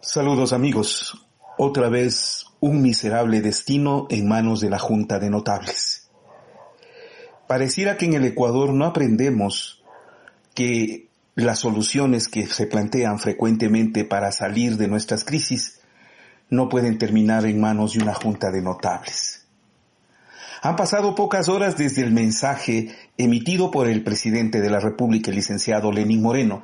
[0.00, 1.26] Saludos amigos.
[1.56, 6.10] Otra vez un miserable destino en manos de la Junta de Notables.
[7.48, 9.82] Pareciera que en el Ecuador no aprendemos
[10.54, 15.80] que las soluciones que se plantean frecuentemente para salir de nuestras crisis
[16.50, 19.46] no pueden terminar en manos de una Junta de Notables.
[20.62, 25.36] Han pasado pocas horas desde el mensaje emitido por el presidente de la República, el
[25.36, 26.62] licenciado Lenín Moreno,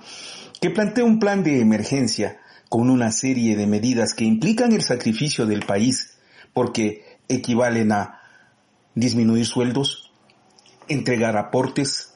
[0.61, 2.39] que plantea un plan de emergencia
[2.73, 6.17] con una serie de medidas que implican el sacrificio del país
[6.55, 8.23] porque equivalen a
[8.95, 10.11] disminuir sueldos,
[10.89, 12.15] entregar aportes,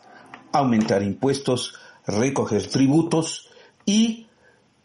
[0.53, 1.75] aumentar impuestos,
[2.07, 3.51] recoger tributos
[3.85, 4.29] y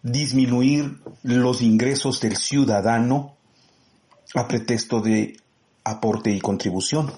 [0.04, 3.38] disminuir los ingresos del ciudadano
[4.36, 5.38] a pretexto de
[5.86, 7.14] aporte y contribución.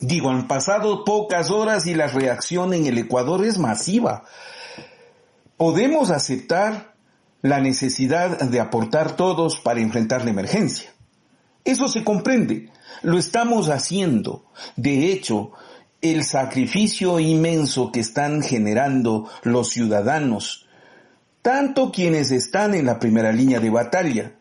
[0.00, 4.24] Digo, han pasado pocas horas y la reacción en el Ecuador es masiva
[5.56, 6.94] podemos aceptar
[7.42, 10.90] la necesidad de aportar todos para enfrentar la emergencia.
[11.64, 12.70] Eso se comprende.
[13.02, 14.46] Lo estamos haciendo.
[14.76, 15.52] De hecho,
[16.00, 20.66] el sacrificio inmenso que están generando los ciudadanos,
[21.42, 24.32] tanto quienes están en la primera línea de batalla,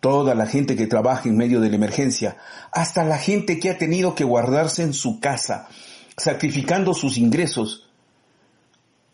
[0.00, 2.36] toda la gente que trabaja en medio de la emergencia,
[2.72, 5.68] hasta la gente que ha tenido que guardarse en su casa,
[6.16, 7.87] sacrificando sus ingresos,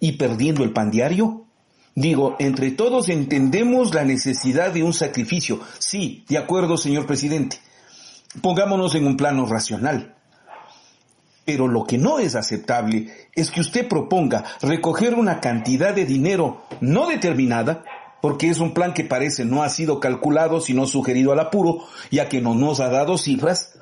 [0.05, 1.47] y perdiendo el pan diario?
[1.95, 5.61] Digo, entre todos entendemos la necesidad de un sacrificio.
[5.79, 7.59] Sí, de acuerdo, señor presidente.
[8.43, 10.15] Pongámonos en un plano racional.
[11.47, 16.67] Pero lo que no es aceptable es que usted proponga recoger una cantidad de dinero
[16.83, 17.83] no determinada,
[18.21, 21.79] porque es un plan que parece no ha sido calculado, sino sugerido al apuro,
[22.11, 23.74] ya que no nos ha dado cifras,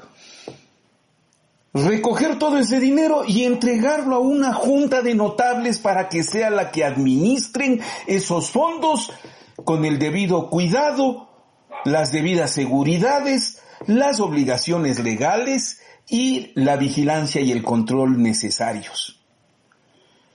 [1.75, 6.71] recoger todo ese dinero y entregarlo a una junta de notables para que sea la
[6.71, 9.10] que administren esos fondos
[9.65, 11.31] con el debido cuidado,
[11.84, 19.21] las debidas seguridades, las obligaciones legales y la vigilancia y el control necesarios.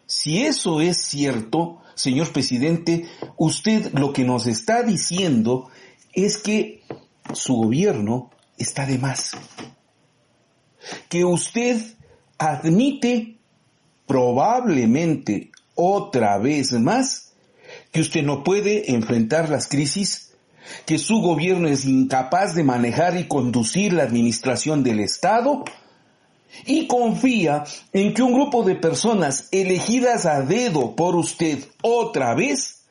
[0.05, 5.69] Si eso es cierto, señor presidente, usted lo que nos está diciendo
[6.13, 6.81] es que
[7.33, 9.33] su gobierno está de más
[11.09, 11.81] que usted
[12.37, 13.37] admite
[14.05, 17.33] probablemente otra vez más
[17.91, 20.33] que usted no puede enfrentar las crisis,
[20.85, 25.63] que su gobierno es incapaz de manejar y conducir la administración del Estado,
[26.65, 32.85] y confía en que un grupo de personas elegidas a dedo por usted otra vez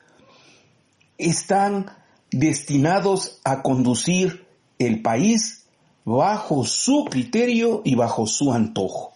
[1.17, 1.91] están
[2.31, 4.45] destinados a conducir
[4.79, 5.66] el país
[6.07, 9.11] bajo su criterio y bajo su antojo.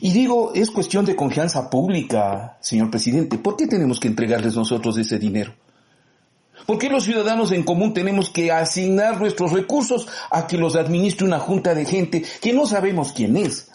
[0.00, 3.38] Y digo, es cuestión de confianza pública, señor presidente.
[3.38, 5.54] ¿Por qué tenemos que entregarles nosotros ese dinero?
[6.66, 11.24] ¿Por qué los ciudadanos en común tenemos que asignar nuestros recursos a que los administre
[11.24, 13.70] una junta de gente que no sabemos quién es?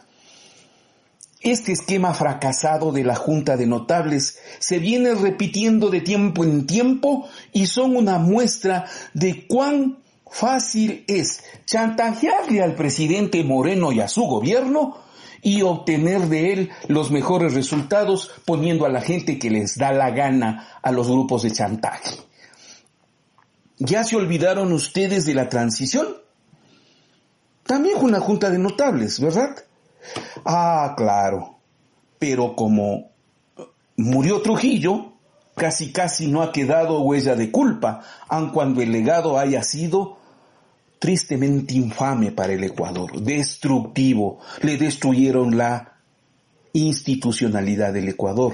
[1.40, 7.30] Este esquema fracasado de la Junta de Notables se viene repitiendo de tiempo en tiempo
[7.54, 10.03] y son una muestra de cuán
[10.34, 14.98] fácil es chantajearle al presidente Moreno y a su gobierno
[15.44, 20.10] y obtener de él los mejores resultados poniendo a la gente que les da la
[20.10, 22.18] gana a los grupos de chantaje.
[23.78, 26.08] ¿Ya se olvidaron ustedes de la transición?
[27.64, 29.56] También fue una junta de notables, ¿verdad?
[30.46, 31.60] Ah, claro.
[32.18, 33.12] Pero como
[33.98, 35.14] murió Trujillo,
[35.56, 40.23] casi casi no ha quedado huella de culpa, aun cuando el legado haya sido
[41.04, 44.40] tristemente infame para el Ecuador, destructivo.
[44.62, 45.98] Le destruyeron la
[46.72, 48.54] institucionalidad del Ecuador.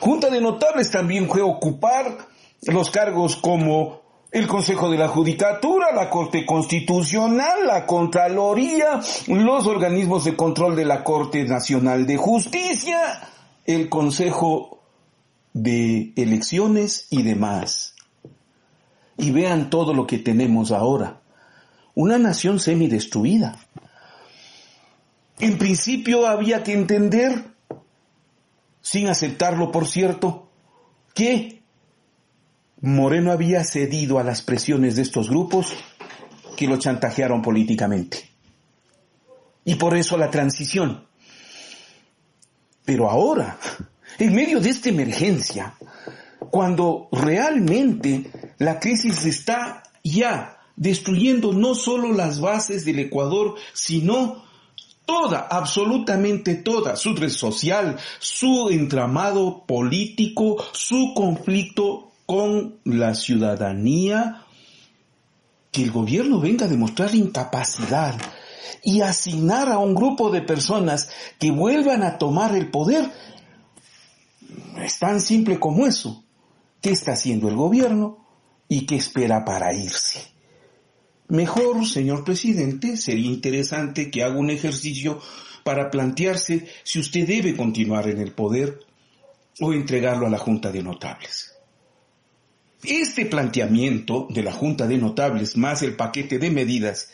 [0.00, 2.26] Junta de Notables también fue ocupar
[2.62, 4.00] los cargos como
[4.32, 10.84] el Consejo de la Judicatura, la Corte Constitucional, la Contraloría, los organismos de control de
[10.84, 12.98] la Corte Nacional de Justicia,
[13.66, 14.82] el Consejo
[15.52, 17.94] de Elecciones y demás.
[19.20, 21.20] Y vean todo lo que tenemos ahora
[21.94, 23.58] una nación semidestruida.
[25.38, 27.44] En principio había que entender,
[28.80, 30.48] sin aceptarlo por cierto,
[31.14, 31.62] que
[32.80, 35.68] Moreno había cedido a las presiones de estos grupos
[36.56, 38.30] que lo chantajearon políticamente.
[39.64, 41.06] Y por eso la transición.
[42.84, 43.58] Pero ahora,
[44.18, 45.74] en medio de esta emergencia,
[46.50, 48.30] cuando realmente
[48.60, 54.44] la crisis está ya destruyendo no solo las bases del Ecuador, sino
[55.06, 64.44] toda, absolutamente toda, su red social, su entramado político, su conflicto con la ciudadanía,
[65.72, 68.20] que el gobierno venga a demostrar incapacidad
[68.84, 71.08] y asignar a un grupo de personas
[71.38, 73.10] que vuelvan a tomar el poder,
[74.84, 76.24] es tan simple como eso.
[76.82, 78.20] ¿Qué está haciendo el gobierno
[78.70, 80.22] y qué espera para irse?
[81.28, 85.20] Mejor, señor presidente, sería interesante que haga un ejercicio
[85.64, 88.78] para plantearse si usted debe continuar en el poder
[89.60, 91.52] o entregarlo a la Junta de Notables.
[92.84, 97.10] Este planteamiento de la Junta de Notables más el paquete de medidas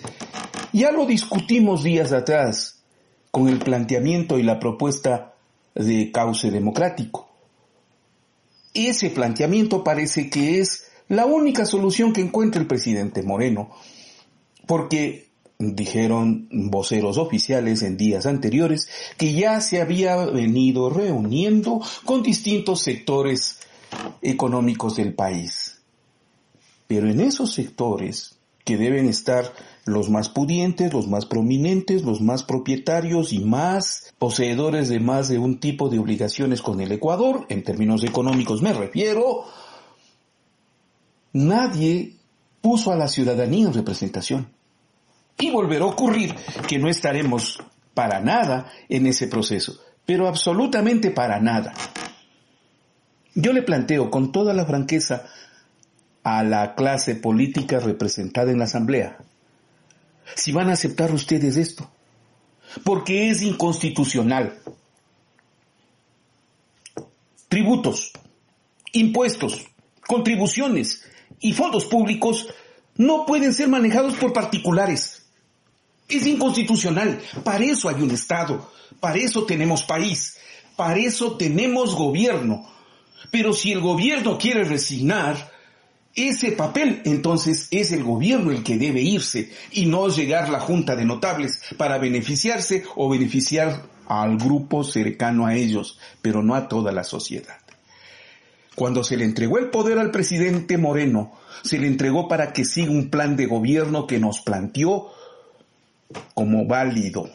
[0.73, 2.85] ya lo discutimos días atrás
[3.31, 5.35] con el planteamiento y la propuesta
[5.75, 7.31] de cauce democrático.
[8.75, 13.71] Ese planteamiento parece que es la única solución que encuentra el presidente Moreno
[14.67, 22.83] porque dijeron voceros oficiales en días anteriores que ya se había venido reuniendo con distintos
[22.83, 23.61] sectores
[24.21, 25.81] económicos del país.
[26.87, 28.37] Pero en esos sectores,
[28.67, 29.53] que deben estar
[29.85, 35.39] los más pudientes, los más prominentes, los más propietarios y más poseedores de más de
[35.39, 39.45] un tipo de obligaciones con el Ecuador, en términos económicos me refiero,
[41.33, 42.17] nadie
[42.61, 44.49] puso a la ciudadanía en representación.
[45.39, 46.35] Y volverá a ocurrir
[46.67, 47.59] que no estaremos
[47.95, 51.75] para nada en ese proceso, pero absolutamente para nada.
[53.35, 55.27] Yo le planteo con toda la franqueza
[56.23, 59.19] a la clase política representada en la Asamblea,
[60.35, 61.89] si van a aceptar ustedes esto,
[62.83, 64.59] porque es inconstitucional.
[67.49, 68.13] Tributos,
[68.93, 69.67] impuestos,
[70.07, 71.05] contribuciones
[71.41, 72.49] y fondos públicos
[72.97, 75.27] no pueden ser manejados por particulares.
[76.09, 77.21] Es inconstitucional.
[77.45, 78.71] Para eso hay un Estado.
[79.01, 80.39] Para eso tenemos país.
[80.77, 82.67] Para eso tenemos gobierno.
[83.31, 85.53] Pero si el gobierno quiere resignar
[86.15, 90.97] ese papel, entonces es el gobierno el que debe irse y no llegar la Junta
[90.97, 96.93] de Notables para beneficiarse o beneficiar al grupo cercano a ellos, pero no a toda
[96.93, 97.59] la sociedad.
[98.77, 101.33] Cuando se le entregó el poder al presidente Moreno,
[101.63, 105.11] se le entregó para que siga un plan de gobierno que nos planteó
[106.35, 107.31] como válido.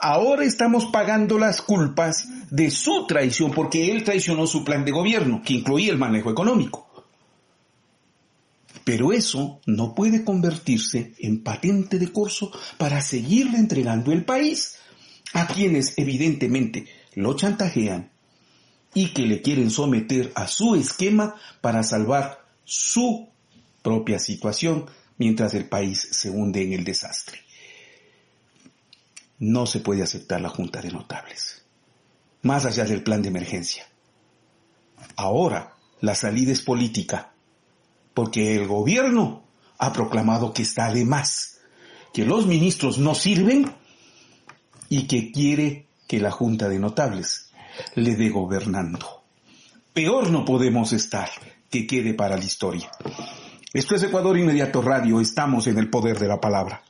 [0.00, 5.42] Ahora estamos pagando las culpas de su traición porque él traicionó su plan de gobierno,
[5.44, 6.88] que incluía el manejo económico.
[8.84, 14.78] Pero eso no puede convertirse en patente de curso para seguirle entregando el país
[15.34, 18.12] a quienes evidentemente lo chantajean
[18.94, 23.28] y que le quieren someter a su esquema para salvar su
[23.82, 24.86] propia situación
[25.18, 27.40] mientras el país se hunde en el desastre.
[29.38, 31.64] No se puede aceptar la Junta de Notables,
[32.42, 33.86] más allá del plan de emergencia.
[35.16, 37.32] Ahora la salida es política,
[38.14, 39.44] porque el gobierno
[39.78, 41.60] ha proclamado que está de más,
[42.12, 43.72] que los ministros no sirven
[44.88, 47.47] y que quiere que la Junta de Notables
[47.94, 49.22] le dé gobernando.
[49.92, 51.28] Peor no podemos estar,
[51.70, 52.90] que quede para la historia.
[53.72, 56.82] Esto es Ecuador Inmediato Radio, estamos en el poder de la palabra.